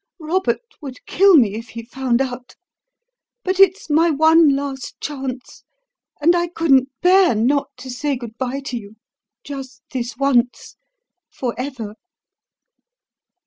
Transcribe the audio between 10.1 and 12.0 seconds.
once for ever."